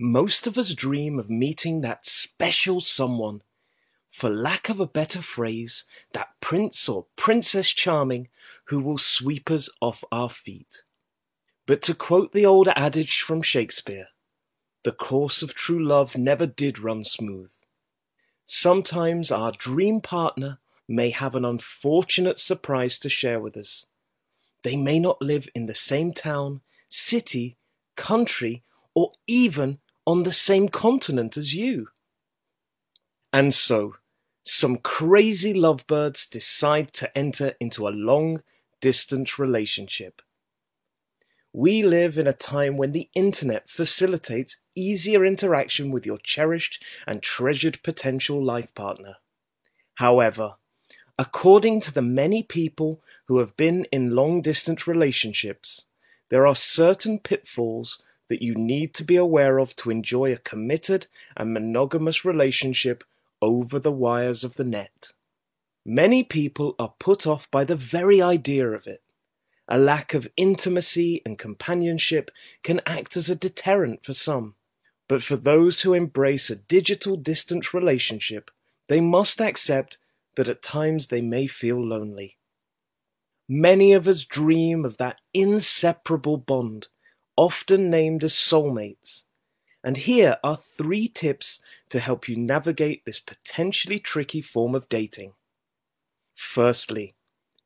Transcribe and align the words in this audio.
Most 0.00 0.46
of 0.46 0.56
us 0.56 0.74
dream 0.74 1.18
of 1.18 1.28
meeting 1.28 1.80
that 1.80 2.06
special 2.06 2.80
someone. 2.80 3.42
For 4.08 4.30
lack 4.30 4.68
of 4.68 4.78
a 4.78 4.86
better 4.86 5.20
phrase, 5.20 5.84
that 6.12 6.28
prince 6.40 6.88
or 6.88 7.06
princess 7.16 7.70
charming 7.70 8.28
who 8.66 8.80
will 8.80 8.98
sweep 8.98 9.50
us 9.50 9.68
off 9.80 10.04
our 10.12 10.30
feet. 10.30 10.82
But 11.66 11.82
to 11.82 11.94
quote 11.94 12.32
the 12.32 12.46
old 12.46 12.68
adage 12.68 13.20
from 13.20 13.42
Shakespeare, 13.42 14.08
the 14.84 14.92
course 14.92 15.42
of 15.42 15.54
true 15.54 15.84
love 15.84 16.16
never 16.16 16.46
did 16.46 16.78
run 16.78 17.02
smooth. 17.02 17.52
Sometimes 18.44 19.32
our 19.32 19.52
dream 19.52 20.00
partner 20.00 20.60
may 20.86 21.10
have 21.10 21.34
an 21.34 21.44
unfortunate 21.44 22.38
surprise 22.38 22.98
to 23.00 23.10
share 23.10 23.40
with 23.40 23.56
us. 23.56 23.86
They 24.62 24.76
may 24.76 25.00
not 25.00 25.20
live 25.20 25.48
in 25.54 25.66
the 25.66 25.74
same 25.74 26.12
town, 26.12 26.62
city, 26.88 27.56
country, 27.96 28.62
or 28.94 29.12
even 29.26 29.78
on 30.08 30.22
the 30.22 30.32
same 30.32 30.70
continent 30.70 31.36
as 31.36 31.54
you. 31.54 31.88
And 33.30 33.52
so, 33.52 33.96
some 34.42 34.78
crazy 34.78 35.52
lovebirds 35.52 36.26
decide 36.26 36.94
to 36.94 37.16
enter 37.16 37.52
into 37.60 37.86
a 37.86 37.90
long 37.90 38.40
distance 38.80 39.38
relationship. 39.38 40.22
We 41.52 41.82
live 41.82 42.16
in 42.16 42.26
a 42.26 42.32
time 42.32 42.78
when 42.78 42.92
the 42.92 43.10
internet 43.14 43.68
facilitates 43.68 44.56
easier 44.74 45.26
interaction 45.26 45.90
with 45.90 46.06
your 46.06 46.18
cherished 46.24 46.82
and 47.06 47.22
treasured 47.22 47.82
potential 47.82 48.42
life 48.42 48.74
partner. 48.74 49.16
However, 49.96 50.54
according 51.18 51.80
to 51.80 51.92
the 51.92 52.00
many 52.00 52.42
people 52.42 53.02
who 53.26 53.40
have 53.40 53.58
been 53.58 53.84
in 53.92 54.16
long 54.16 54.40
distance 54.40 54.86
relationships, 54.86 55.84
there 56.30 56.46
are 56.46 56.54
certain 56.54 57.18
pitfalls 57.18 58.02
that 58.28 58.42
you 58.42 58.54
need 58.54 58.94
to 58.94 59.04
be 59.04 59.16
aware 59.16 59.58
of 59.58 59.74
to 59.76 59.90
enjoy 59.90 60.32
a 60.32 60.38
committed 60.38 61.06
and 61.36 61.52
monogamous 61.52 62.24
relationship 62.24 63.04
over 63.40 63.78
the 63.78 63.92
wires 63.92 64.44
of 64.44 64.56
the 64.56 64.64
net. 64.64 65.12
Many 65.84 66.22
people 66.22 66.74
are 66.78 66.94
put 66.98 67.26
off 67.26 67.50
by 67.50 67.64
the 67.64 67.76
very 67.76 68.20
idea 68.20 68.68
of 68.68 68.86
it. 68.86 69.02
A 69.68 69.78
lack 69.78 70.14
of 70.14 70.28
intimacy 70.36 71.22
and 71.24 71.38
companionship 71.38 72.30
can 72.62 72.80
act 72.86 73.16
as 73.16 73.28
a 73.28 73.36
deterrent 73.36 74.04
for 74.04 74.12
some. 74.12 74.54
But 75.08 75.22
for 75.22 75.36
those 75.36 75.82
who 75.82 75.94
embrace 75.94 76.50
a 76.50 76.56
digital 76.56 77.16
distance 77.16 77.72
relationship, 77.72 78.50
they 78.88 79.00
must 79.00 79.40
accept 79.40 79.98
that 80.36 80.48
at 80.48 80.62
times 80.62 81.08
they 81.08 81.20
may 81.20 81.46
feel 81.46 81.82
lonely. 81.82 82.36
Many 83.48 83.94
of 83.94 84.06
us 84.06 84.24
dream 84.24 84.84
of 84.84 84.98
that 84.98 85.20
inseparable 85.32 86.36
bond 86.36 86.88
often 87.38 87.88
named 87.88 88.24
as 88.24 88.34
soulmates. 88.34 89.26
And 89.84 89.96
here 89.96 90.38
are 90.42 90.56
three 90.56 91.06
tips 91.06 91.60
to 91.88 92.00
help 92.00 92.28
you 92.28 92.36
navigate 92.36 93.04
this 93.04 93.20
potentially 93.20 94.00
tricky 94.00 94.42
form 94.42 94.74
of 94.74 94.88
dating. 94.88 95.34
Firstly, 96.34 97.14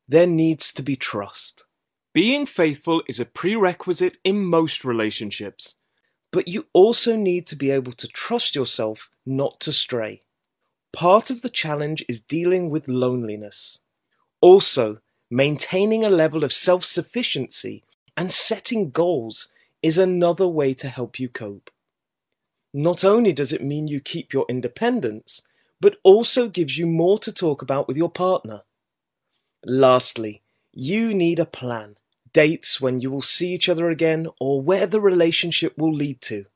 there 0.07 0.27
needs 0.27 0.75
to 0.75 0.83
be 0.83 0.95
trust. 0.95 1.65
Being 2.13 2.45
faithful 2.45 3.03
is 3.09 3.19
a 3.19 3.25
prerequisite 3.25 4.19
in 4.23 4.45
most 4.45 4.85
relationships, 4.85 5.77
but 6.31 6.49
you 6.49 6.67
also 6.75 7.17
need 7.17 7.47
to 7.47 7.57
be 7.57 7.71
able 7.71 7.93
to 7.93 8.07
trust 8.07 8.55
yourself 8.55 9.09
not 9.25 9.59
to 9.61 9.73
stray. 9.73 10.23
Part 10.93 11.31
of 11.31 11.41
the 11.41 11.49
challenge 11.49 12.05
is 12.11 12.21
dealing 12.21 12.69
with 12.69 12.89
loneliness. 12.89 13.79
Also, 14.43 14.99
maintaining 15.31 16.05
a 16.05 16.11
level 16.11 16.45
of 16.45 16.53
self 16.53 16.85
sufficiency 16.85 17.85
and 18.19 18.31
setting 18.31 18.91
goals 18.91 19.49
is 19.83 19.99
another 19.99 20.47
way 20.47 20.73
to 20.75 20.89
help 20.89 21.19
you 21.19 21.29
cope. 21.29 21.71
Not 22.73 23.05
only 23.05 23.33
does 23.33 23.53
it 23.53 23.63
mean 23.63 23.89
you 23.89 24.01
keep 24.01 24.33
your 24.33 24.47
independence, 24.49 25.43
but 25.81 25.97
also 26.05 26.49
gives 26.49 26.79
you 26.79 26.87
more 26.87 27.19
to 27.19 27.33
talk 27.33 27.61
about 27.61 27.89
with 27.89 27.97
your 27.97 28.11
partner. 28.11 28.63
Lastly, 29.65 30.43
you 30.73 31.13
need 31.13 31.39
a 31.39 31.45
plan, 31.45 31.97
dates 32.33 32.81
when 32.81 33.01
you 33.01 33.11
will 33.11 33.23
see 33.23 33.53
each 33.53 33.69
other 33.69 33.91
again 33.91 34.29
or 34.41 34.63
where 34.63 34.87
the 34.87 35.01
relationship 35.01 35.77
will 35.77 35.93
lead 35.93 36.21
to. 36.23 36.47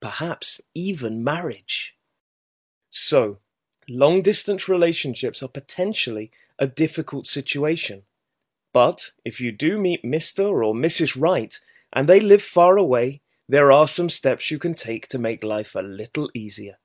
Perhaps 0.00 0.60
even 0.74 1.22
marriage. 1.22 1.94
So, 2.88 3.38
long 3.88 4.22
distance 4.22 4.68
relationships 4.68 5.42
are 5.42 5.48
potentially 5.48 6.30
a 6.58 6.66
difficult 6.66 7.26
situation. 7.26 8.02
But 8.72 9.10
if 9.24 9.40
you 9.40 9.52
do 9.52 9.78
meet 9.78 10.04
Mr. 10.04 10.64
or 10.64 10.74
Mrs. 10.74 11.20
Right 11.20 11.58
and 11.92 12.08
they 12.08 12.20
live 12.20 12.42
far 12.42 12.76
away, 12.76 13.22
there 13.48 13.70
are 13.72 13.88
some 13.88 14.10
steps 14.10 14.50
you 14.50 14.58
can 14.58 14.74
take 14.74 15.08
to 15.08 15.18
make 15.18 15.44
life 15.44 15.76
a 15.76 15.82
little 15.82 16.30
easier. 16.34 16.79